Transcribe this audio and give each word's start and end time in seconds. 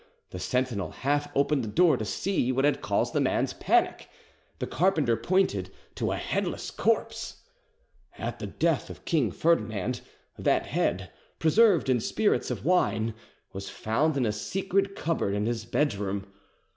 The 0.31 0.39
sentinel 0.39 0.89
half 0.89 1.29
opened 1.37 1.63
the 1.63 1.67
door 1.67 1.95
to 1.95 2.05
see 2.05 2.51
what 2.51 2.65
had 2.65 2.81
caused 2.81 3.13
the 3.13 3.21
man's 3.21 3.53
panic. 3.53 4.09
The 4.57 4.65
carpenter 4.65 5.15
pointed 5.15 5.69
to 5.93 6.11
a 6.11 6.15
headless 6.15 6.71
corpse! 6.71 7.43
At 8.17 8.39
the 8.39 8.47
death 8.47 8.89
of 8.89 9.05
King 9.05 9.29
Ferdinand, 9.31 10.01
that, 10.39 10.65
head, 10.65 11.11
preserved 11.37 11.87
in 11.87 11.99
spirits 11.99 12.49
of 12.49 12.65
wine, 12.65 13.13
was 13.53 13.69
found 13.69 14.17
in 14.17 14.25
a 14.25 14.31
secret 14.31 14.95
cupboard 14.95 15.35
in 15.35 15.45
his 15.45 15.65
bedroom. 15.65 16.25